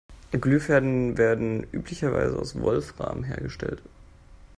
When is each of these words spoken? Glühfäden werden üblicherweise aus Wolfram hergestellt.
Glühfäden 0.31 1.19
werden 1.19 1.61
üblicherweise 1.71 2.39
aus 2.39 2.59
Wolfram 2.59 3.23
hergestellt. 3.23 3.83